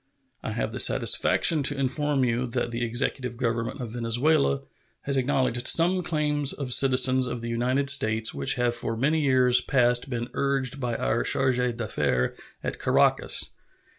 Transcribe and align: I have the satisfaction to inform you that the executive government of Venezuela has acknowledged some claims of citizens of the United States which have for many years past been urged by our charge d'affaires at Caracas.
I 0.41 0.53
have 0.53 0.71
the 0.71 0.79
satisfaction 0.79 1.61
to 1.61 1.77
inform 1.79 2.23
you 2.23 2.47
that 2.47 2.71
the 2.71 2.83
executive 2.83 3.37
government 3.37 3.79
of 3.81 3.91
Venezuela 3.91 4.63
has 5.01 5.15
acknowledged 5.15 5.67
some 5.67 6.01
claims 6.01 6.53
of 6.53 6.73
citizens 6.73 7.27
of 7.27 7.41
the 7.41 7.49
United 7.49 7.87
States 7.91 8.33
which 8.33 8.55
have 8.55 8.73
for 8.73 8.97
many 8.97 9.19
years 9.21 9.61
past 9.61 10.09
been 10.09 10.29
urged 10.33 10.79
by 10.81 10.95
our 10.95 11.21
charge 11.21 11.57
d'affaires 11.77 12.33
at 12.63 12.79
Caracas. 12.79 13.51